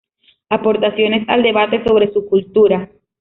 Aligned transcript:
Aportaciones 0.49 1.29
al 1.29 1.43
debate 1.43 1.83
sobre 1.83 2.11
subcultura. 2.11 2.89